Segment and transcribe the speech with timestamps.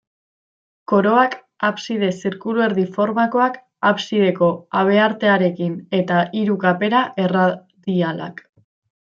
[0.91, 1.33] Koroak
[1.67, 3.59] abside zirkuluerdi formakoak
[3.91, 4.49] absideko
[4.81, 8.45] habeartearekin eta hiru kapera erradialak.